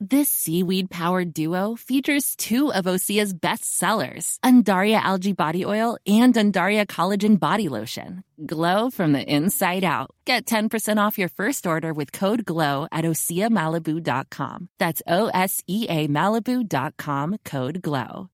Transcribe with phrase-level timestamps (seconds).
[0.00, 6.32] This seaweed powered duo features two of Osea's best sellers, Undaria Algae Body Oil and
[6.34, 8.22] Undaria Collagen Body Lotion.
[8.46, 10.12] Glow from the inside out.
[10.24, 14.68] Get 10% off your first order with code GLOW at OseaMalibu.com.
[14.78, 18.30] That's O S E A Malibu.com code GLOW.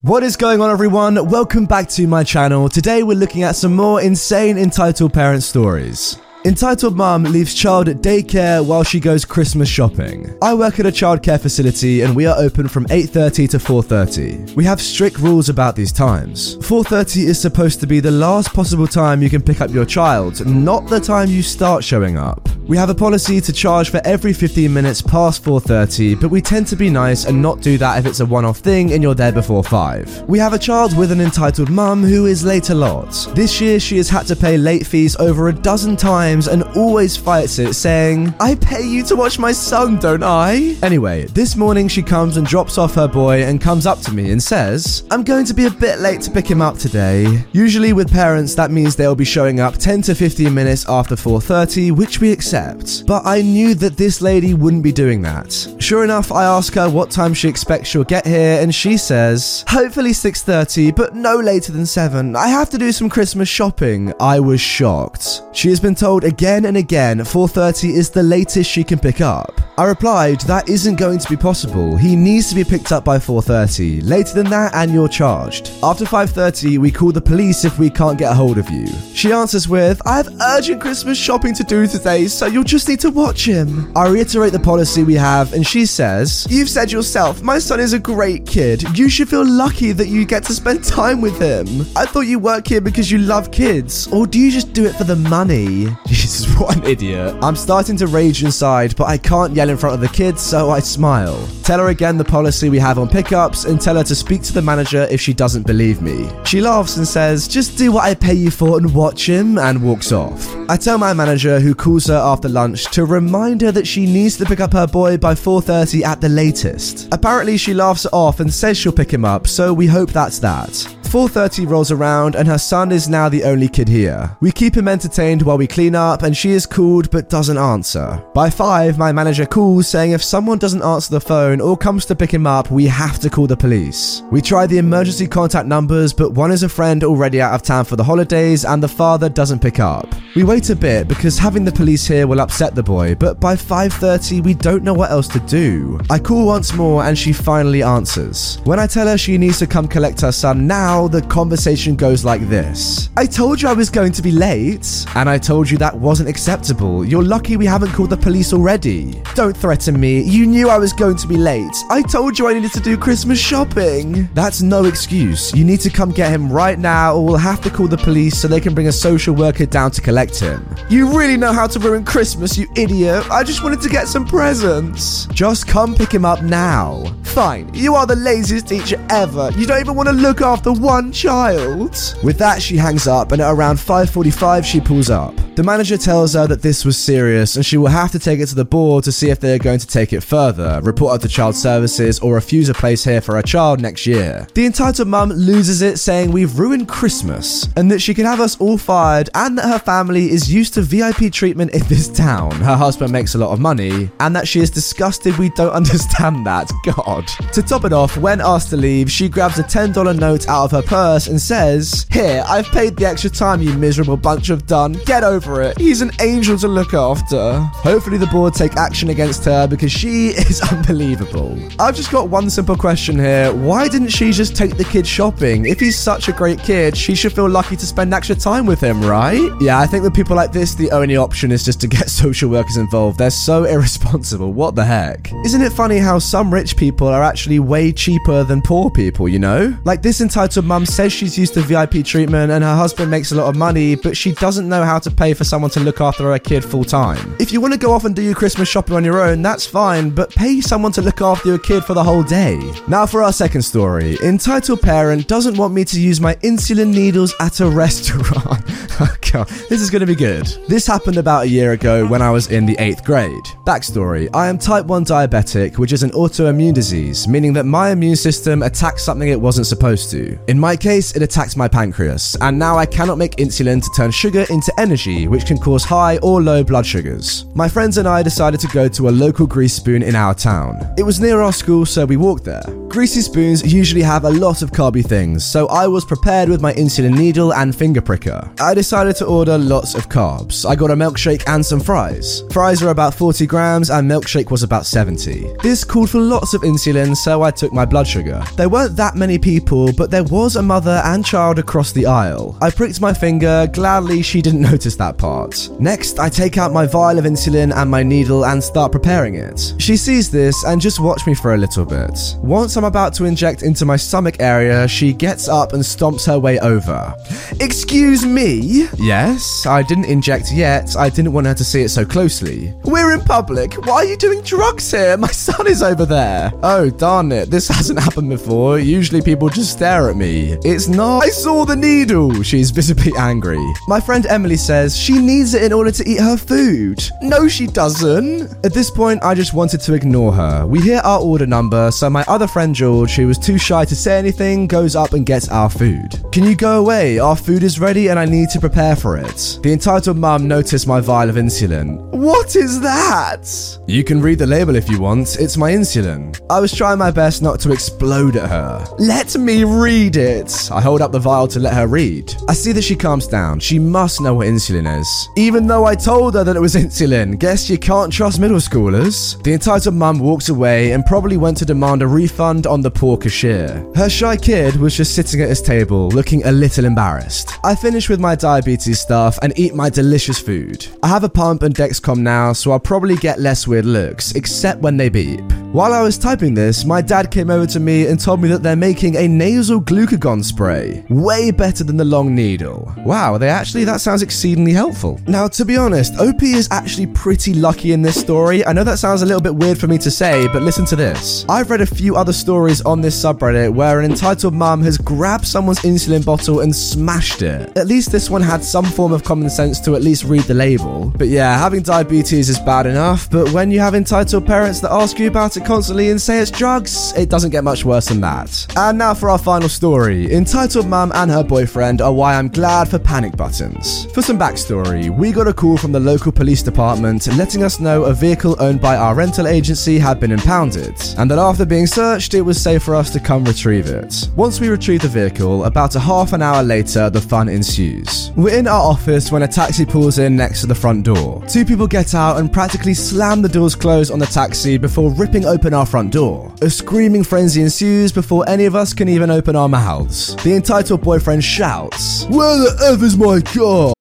[0.00, 1.28] What is going on, everyone?
[1.28, 2.70] Welcome back to my channel.
[2.70, 6.16] Today, we're looking at some more insane entitled parent stories.
[6.48, 10.34] Entitled mum leaves child at daycare while she goes Christmas shopping.
[10.40, 14.54] I work at a childcare facility and we are open from 8:30 to 4:30.
[14.56, 16.56] We have strict rules about these times.
[16.62, 20.46] 4:30 is supposed to be the last possible time you can pick up your child,
[20.46, 22.47] not the time you start showing up.
[22.68, 26.66] We have a policy to charge for every 15 minutes past 4:30, but we tend
[26.66, 29.32] to be nice and not do that if it's a one-off thing and you're there
[29.32, 30.24] before 5.
[30.28, 33.26] We have a child with an entitled mum who is late a lot.
[33.34, 37.16] This year she has had to pay late fees over a dozen times and always
[37.16, 40.76] fights it, saying, I pay you to watch my son, don't I?
[40.82, 44.30] Anyway, this morning she comes and drops off her boy and comes up to me
[44.30, 47.46] and says, I'm going to be a bit late to pick him up today.
[47.52, 51.92] Usually with parents, that means they'll be showing up 10 to 15 minutes after 4.30,
[51.92, 52.57] which we accept.
[53.06, 55.52] But I knew that this lady wouldn't be doing that.
[55.78, 59.64] Sure enough, I ask her what time she expects she'll get here, and she says,
[59.68, 62.36] hopefully 6.30, but no later than 7.
[62.36, 64.12] I have to do some Christmas shopping.
[64.20, 65.42] I was shocked.
[65.52, 69.67] She has been told again and again 4:30 is the latest she can pick up.
[69.78, 71.96] I replied that isn't going to be possible.
[71.96, 74.02] He needs to be picked up by 4:30.
[74.02, 75.70] Later than that and you're charged.
[75.84, 78.88] After 5:30 we call the police if we can't get a hold of you.
[79.14, 82.98] She answers with I have urgent Christmas shopping to do today, so you'll just need
[83.00, 83.92] to watch him.
[83.94, 87.92] I reiterate the policy we have and she says, "You've said yourself, my son is
[87.92, 88.82] a great kid.
[88.98, 91.86] You should feel lucky that you get to spend time with him.
[91.94, 94.96] I thought you work here because you love kids, or do you just do it
[94.96, 97.36] for the money?" Jesus, what an idiot.
[97.42, 100.70] I'm starting to rage inside, but I can't yell in front of the kids, so
[100.70, 101.48] I smile.
[101.62, 104.52] Tell her again the policy we have on pickups and tell her to speak to
[104.52, 106.28] the manager if she doesn't believe me.
[106.44, 109.82] She laughs and says, Just do what I pay you for and watch him, and
[109.82, 110.54] walks off.
[110.68, 114.36] I tell my manager, who calls her after lunch, to remind her that she needs
[114.38, 117.08] to pick up her boy by 4.30 at the latest.
[117.12, 120.38] Apparently, she laughs it off and says she'll pick him up, so we hope that's
[120.38, 120.97] that.
[121.08, 124.36] 4:30 rolls around and her son is now the only kid here.
[124.40, 128.22] We keep him entertained while we clean up and she is called but doesn't answer.
[128.34, 132.14] By 5, my manager calls saying if someone doesn't answer the phone or comes to
[132.14, 134.22] pick him up, we have to call the police.
[134.30, 137.86] We try the emergency contact numbers, but one is a friend already out of town
[137.86, 140.14] for the holidays and the father doesn't pick up.
[140.36, 143.56] We wait a bit because having the police here will upset the boy, but by
[143.56, 145.98] 5:30 we don't know what else to do.
[146.10, 148.58] I call once more and she finally answers.
[148.64, 152.24] When I tell her she needs to come collect her son now, the conversation goes
[152.24, 155.76] like this I told you I was going to be late, and I told you
[155.78, 157.04] that wasn't acceptable.
[157.04, 159.20] You're lucky we haven't called the police already.
[159.34, 160.22] Don't threaten me.
[160.22, 161.76] You knew I was going to be late.
[161.90, 164.28] I told you I needed to do Christmas shopping.
[164.34, 165.54] That's no excuse.
[165.54, 168.38] You need to come get him right now, or we'll have to call the police
[168.38, 170.66] so they can bring a social worker down to collect him.
[170.88, 173.28] You really know how to ruin Christmas, you idiot.
[173.30, 175.26] I just wanted to get some presents.
[175.26, 177.04] Just come pick him up now.
[177.24, 179.50] Fine, you are the laziest teacher ever.
[179.56, 182.16] You don't even want to look after one child.
[182.24, 185.34] With that, she hangs up, and at around 5:45, she pulls up.
[185.58, 188.46] The manager tells her that this was serious, and she will have to take it
[188.46, 191.26] to the board to see if they are going to take it further, report her
[191.26, 194.46] to child services, or refuse a place here for her child next year.
[194.54, 198.56] The entitled mum loses it, saying we've ruined Christmas, and that she can have us
[198.60, 202.52] all fired, and that her family is used to VIP treatment in this town.
[202.52, 206.46] Her husband makes a lot of money, and that she is disgusted we don't understand
[206.46, 206.70] that.
[206.84, 207.26] God.
[207.54, 210.70] To top it off, when asked to leave, she grabs a $10 note out of
[210.70, 214.92] her purse and says, Here, I've paid the extra time, you miserable bunch of done.
[215.04, 215.78] Get over it.
[215.78, 217.58] He's an angel to look after.
[217.74, 221.58] Hopefully, the board take action against her because she is unbelievable.
[221.78, 223.52] I've just got one simple question here.
[223.52, 225.66] Why didn't she just take the kid shopping?
[225.66, 228.80] If he's such a great kid, she should feel lucky to spend extra time with
[228.80, 229.50] him, right?
[229.60, 232.50] Yeah, I think with people like this, the only option is just to get social
[232.50, 233.18] workers involved.
[233.18, 234.52] They're so irresponsible.
[234.52, 235.32] What the heck?
[235.44, 239.38] Isn't it funny how some rich people are actually way cheaper than poor people, you
[239.38, 239.76] know?
[239.84, 243.34] Like this entitled mum says she's used to VIP treatment and her husband makes a
[243.34, 246.32] lot of money, but she doesn't know how to pay for someone to look after
[246.32, 247.36] a kid full time.
[247.38, 249.64] If you want to go off and do your Christmas shopping on your own, that's
[249.64, 252.58] fine, but pay someone to look after your kid for the whole day.
[252.88, 254.18] Now for our second story.
[254.22, 258.67] Entitled parent doesn't want me to use my insulin needles at a restaurant.
[259.32, 260.46] god, this is going to be good.
[260.66, 263.44] This happened about a year ago when I was in the 8th grade.
[263.64, 268.16] Backstory, I am type 1 diabetic, which is an autoimmune disease, meaning that my immune
[268.16, 270.36] system attacks something it wasn't supposed to.
[270.48, 274.10] In my case, it attacked my pancreas, and now I cannot make insulin to turn
[274.10, 277.44] sugar into energy, which can cause high or low blood sugars.
[277.54, 280.92] My friends and I decided to go to a local grease spoon in our town.
[280.98, 282.64] It was near our school, so we walked there.
[282.88, 286.72] Greasy spoons usually have a lot of carby things, so I was prepared with my
[286.72, 288.50] insulin needle and finger pricker.
[288.58, 290.64] I decided to order lots of carbs.
[290.64, 292.42] I got a milkshake and some fries.
[292.50, 295.46] Fries are about 40 grams and milkshake was about 70.
[295.62, 298.42] This called for lots of insulin, so I took my blood sugar.
[298.56, 302.56] There weren't that many people, but there was a mother and child across the aisle.
[302.62, 305.68] I pricked my finger, gladly she didn't notice that part.
[305.78, 309.74] Next, I take out my vial of insulin and my needle and start preparing it.
[309.76, 312.18] She sees this and just watched me for a little bit.
[312.38, 316.38] Once I'm about to inject into my stomach area, she gets up and stomps her
[316.38, 317.14] way over.
[317.60, 318.77] Excuse me?
[318.96, 320.96] Yes, I didn't inject yet.
[320.96, 322.72] I didn't want her to see it so closely.
[322.84, 323.74] We're in public.
[323.86, 325.16] Why are you doing drugs here?
[325.16, 326.52] My son is over there.
[326.62, 327.50] Oh, darn it.
[327.50, 328.78] This hasn't happened before.
[328.78, 330.56] Usually people just stare at me.
[330.64, 331.24] It's not.
[331.24, 332.42] I saw the needle.
[332.42, 333.64] She's visibly angry.
[333.86, 336.98] My friend Emily says she needs it in order to eat her food.
[337.22, 338.64] No, she doesn't.
[338.64, 340.66] At this point, I just wanted to ignore her.
[340.66, 343.96] We hear our order number, so my other friend George, who was too shy to
[343.96, 346.22] say anything, goes up and gets our food.
[346.32, 347.18] Can you go away?
[347.18, 349.58] Our food is ready and I need to prepare for it.
[349.62, 351.98] The entitled mum noticed my vial of insulin.
[352.10, 353.48] What is that?
[353.86, 355.40] You can read the label if you want.
[355.40, 356.38] It's my insulin.
[356.50, 358.84] I was trying my best not to explode at her.
[358.98, 360.68] Let me read it.
[360.70, 362.34] I hold up the vial to let her read.
[362.46, 363.60] I see that she calms down.
[363.60, 365.28] She must know what insulin is.
[365.36, 369.42] Even though I told her that it was insulin, guess you can't trust middle schoolers.
[369.44, 373.16] The entitled mum walks away and probably went to demand a refund on the poor
[373.16, 373.90] cashier.
[373.94, 377.54] Her shy kid was just sitting at his table, looking a little embarrassed.
[377.64, 380.86] I finish with my diabetes stuff and eat my delicious food.
[381.02, 384.80] I have a pump and Dexcom now, so I'll probably get less weird looks, except
[384.80, 385.57] when they beep.
[385.72, 388.62] While I was typing this, my dad came over to me and told me that
[388.62, 391.04] they're making a nasal glucagon spray.
[391.10, 392.90] Way better than the long needle.
[393.04, 395.20] Wow, they actually, that sounds exceedingly helpful.
[395.26, 398.64] Now, to be honest, OP is actually pretty lucky in this story.
[398.64, 400.96] I know that sounds a little bit weird for me to say, but listen to
[400.96, 401.44] this.
[401.50, 405.46] I've read a few other stories on this subreddit where an entitled mum has grabbed
[405.46, 407.76] someone's insulin bottle and smashed it.
[407.76, 410.54] At least this one had some form of common sense to at least read the
[410.54, 411.12] label.
[411.18, 415.18] But yeah, having diabetes is bad enough, but when you have entitled parents that ask
[415.18, 418.66] you about it constantly and say it's drugs, it doesn't get much worse than that.
[418.76, 420.32] And now for our final story.
[420.32, 424.06] Entitled mum and her boyfriend are why I'm glad for panic buttons.
[424.12, 428.04] For some backstory, we got a call from the local police department letting us know
[428.04, 432.34] a vehicle owned by our rental agency had been impounded, and that after being searched,
[432.34, 434.28] it was safe for us to come retrieve it.
[434.36, 438.32] Once we retrieve the vehicle, about a half an hour later, the fun ensues.
[438.36, 441.42] We're in our office when a taxi pulls in next to the front door.
[441.46, 445.44] Two people get out and practically slam the doors closed on the taxi before ripping
[445.48, 446.54] open our front door.
[446.62, 450.36] A screaming frenzy ensues before any of us can even open our mouths.
[450.44, 453.92] The entitled boyfriend shouts, Where the F is my car?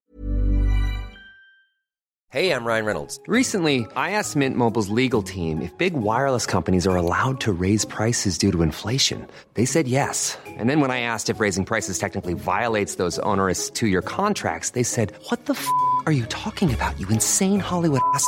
[2.30, 3.20] Hey, I'm Ryan Reynolds.
[3.26, 7.86] Recently, I asked Mint Mobile's legal team if big wireless companies are allowed to raise
[7.86, 9.26] prices due to inflation.
[9.54, 10.38] They said yes.
[10.46, 14.72] And then when I asked if raising prices technically violates those onerous two year contracts,
[14.72, 15.68] they said, What the f
[16.06, 18.28] are you talking about, you insane Hollywood ass?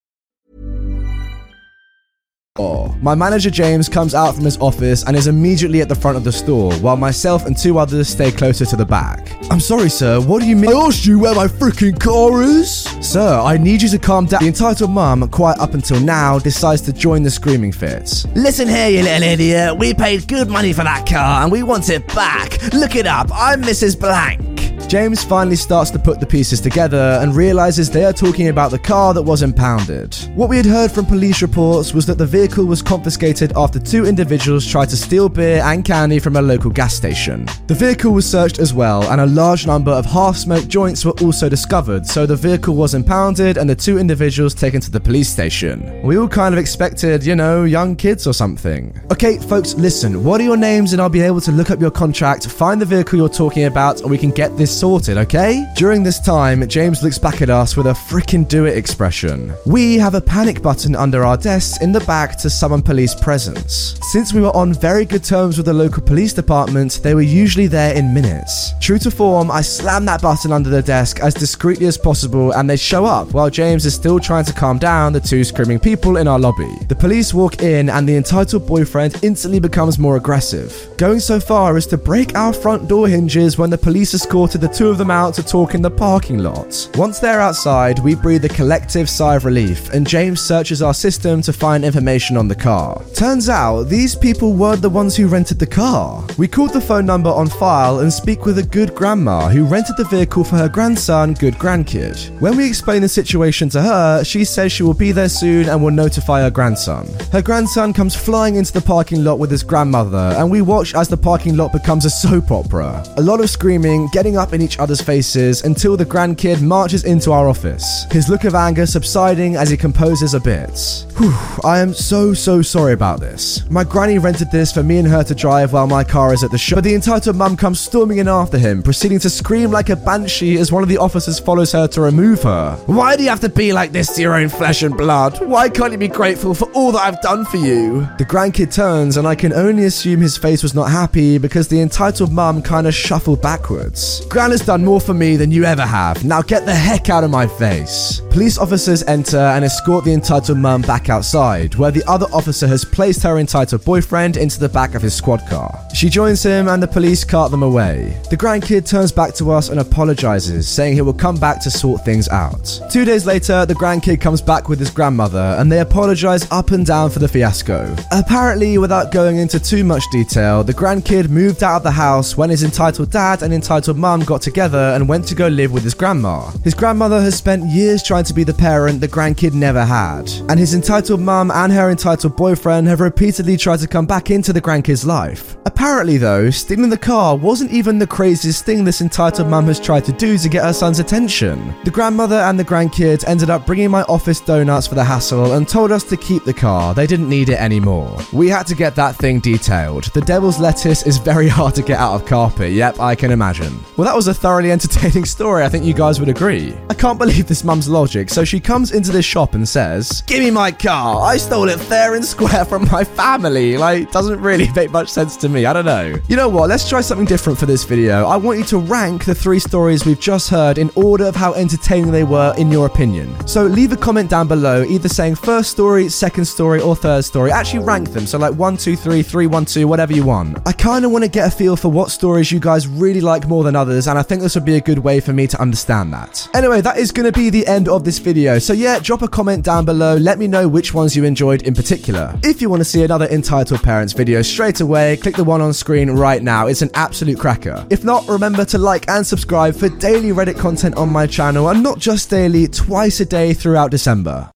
[2.59, 6.25] My manager James comes out from his office and is immediately at the front of
[6.25, 9.31] the store, while myself and two others stay closer to the back.
[9.49, 10.69] I'm sorry, sir, what do you mean?
[10.69, 12.83] I asked you where my freaking car is!
[12.99, 14.41] Sir, I need you to calm down.
[14.41, 18.25] The entitled mum, quiet up until now, decides to join the screaming fits.
[18.35, 19.77] Listen here, you little idiot.
[19.77, 22.61] We paid good money for that car and we want it back.
[22.73, 23.29] Look it up.
[23.33, 23.97] I'm Mrs.
[23.97, 24.50] Blank.
[24.91, 28.77] James finally starts to put the pieces together and realizes they are talking about the
[28.77, 30.13] car that was impounded.
[30.35, 34.05] What we had heard from police reports was that the vehicle was confiscated after two
[34.05, 37.47] individuals tried to steal beer and candy from a local gas station.
[37.67, 41.17] The vehicle was searched as well, and a large number of half smoked joints were
[41.21, 45.29] also discovered, so the vehicle was impounded and the two individuals taken to the police
[45.29, 46.01] station.
[46.03, 48.93] We all kind of expected, you know, young kids or something.
[49.09, 51.91] Okay, folks, listen, what are your names and I'll be able to look up your
[51.91, 55.63] contract, find the vehicle you're talking about, and we can get this sorted, okay?
[55.75, 59.53] During this time, James looks back at us with a freaking do it expression.
[59.67, 63.99] We have a panic button under our desks in the back to summon police presence.
[64.11, 67.67] Since we were on very good terms with the local police department, they were usually
[67.67, 68.73] there in minutes.
[68.81, 72.67] True to form, I slam that button under the desk as discreetly as possible and
[72.67, 76.17] they show up while James is still trying to calm down the two screaming people
[76.17, 76.73] in our lobby.
[76.87, 81.77] The police walk in and the entitled boyfriend instantly becomes more aggressive, going so far
[81.77, 85.11] as to break our front door hinges when the police escorted the two of them
[85.11, 86.89] out to talk in the parking lot.
[86.95, 91.41] Once they're outside, we breathe a collective sigh of relief and James searches our system
[91.41, 93.03] to find information on the car.
[93.13, 96.23] Turns out these people weren't the ones who rented the car.
[96.37, 99.97] We called the phone number on file and speak with a good grandma who rented
[99.97, 102.39] the vehicle for her grandson, good grandkid.
[102.39, 105.83] When we explain the situation to her, she says she will be there soon and
[105.83, 107.07] will notify her grandson.
[107.31, 111.07] Her grandson comes flying into the parking lot with his grandmother, and we watch as
[111.07, 113.03] the parking lot becomes a soap opera.
[113.17, 117.31] A lot of screaming, getting up in each other's faces until the grandkid marches into
[117.31, 121.05] our office, his look of anger subsiding as he composes a bit.
[121.17, 123.69] Whew, I am so, so sorry about this.
[123.69, 126.51] My granny rented this for me and her to drive while my car is at
[126.51, 129.89] the shop, but the entitled mum comes storming in after him, proceeding to scream like
[129.89, 132.75] a banshee as one of the officers follows her to remove her.
[132.85, 135.39] Why do you have to be like this to your own flesh and blood?
[135.45, 138.07] Why can't you be grateful for all that I've done for you?
[138.17, 141.81] The grandkid turns, and I can only assume his face was not happy because the
[141.81, 144.25] entitled mum kind of shuffled backwards.
[144.41, 146.25] Has done more for me than you ever have.
[146.25, 148.21] Now get the heck out of my face.
[148.31, 152.83] Police officers enter and escort the entitled mum back outside, where the other officer has
[152.83, 155.79] placed her entitled boyfriend into the back of his squad car.
[155.93, 158.19] She joins him, and the police cart them away.
[158.29, 162.03] The grandkid turns back to us and apologizes, saying he will come back to sort
[162.03, 162.81] things out.
[162.89, 166.85] Two days later, the grandkid comes back with his grandmother, and they apologize up and
[166.85, 167.95] down for the fiasco.
[168.11, 172.49] Apparently, without going into too much detail, the grandkid moved out of the house when
[172.49, 175.93] his entitled dad and entitled mum got together and went to go live with his
[175.93, 176.49] grandma.
[176.63, 180.57] His grandmother has spent years trying to be the parent the grandkid never had, and
[180.57, 184.61] his entitled mum and her entitled boyfriend have repeatedly tried to come back into the
[184.61, 185.57] grandkid's life.
[185.65, 190.05] Apparently, though, stealing the car wasn't even the craziest thing this entitled mum has tried
[190.05, 191.75] to do to get her son's attention.
[191.83, 195.67] The grandmother and the grandkid ended up bringing my office donuts for the hassle and
[195.67, 198.17] told us to keep the car, they didn't need it anymore.
[198.31, 200.05] We had to get that thing detailed.
[200.13, 203.77] The devil's lettuce is very hard to get out of carpet, yep, I can imagine.
[203.97, 206.75] Well, that was a thoroughly entertaining story, I think you guys would agree.
[206.91, 210.43] I can't believe this mum's logic, so she comes into this shop and says, Give
[210.43, 211.19] me my car.
[211.23, 213.79] I stole it fair and square from my family.
[213.79, 216.13] Like, doesn't really make much sense to me, I don't know.
[216.27, 218.25] You know what, let's try something different for this video.
[218.27, 221.53] I want you to rank the three stories we've just heard in order of how
[221.55, 223.35] entertaining they were in your opinion.
[223.47, 227.51] So leave a comment down below, either saying first story, second story, or third story.
[227.51, 230.59] Actually rank them, so like one, two, three, three, one, two, whatever you want.
[230.67, 233.47] I kind of want to get a feel for what stories you guys really like
[233.47, 235.61] more than others, and I think this would be a good way for me to
[235.61, 236.47] understand that.
[236.53, 238.59] Anyway, that is going to be the end of this video.
[238.59, 240.17] So yeah, drop a comment down below.
[240.17, 242.37] Let me know which ones you enjoyed in particular.
[242.43, 245.71] If you want to see another Entitled Parents video straight away, click the one on
[245.71, 246.67] screen right now.
[246.67, 247.87] It's an absolute cracker.
[247.89, 251.81] If not, remember to like and subscribe for daily Reddit content on my channel, and
[251.81, 254.51] not just daily, twice a day throughout December.